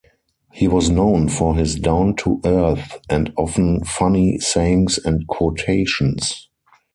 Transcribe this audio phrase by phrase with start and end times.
[0.51, 6.49] He was known for his down-to-earth and often funny sayings and quotations.